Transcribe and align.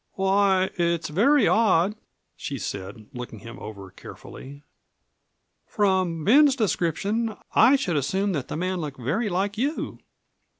"Why 0.13 0.71
it's 0.79 1.09
very 1.09 1.47
odd," 1.47 1.93
she 2.35 2.57
said, 2.57 3.05
looking 3.13 3.37
him 3.37 3.59
over 3.59 3.91
carefully; 3.91 4.63
"from 5.67 6.23
Ben's 6.23 6.55
description 6.55 7.35
I 7.53 7.75
should 7.75 7.97
assume 7.97 8.31
that 8.31 8.47
the 8.47 8.57
man 8.57 8.81
looked 8.81 8.97
very 8.99 9.29
like 9.29 9.59
you!" 9.59 9.99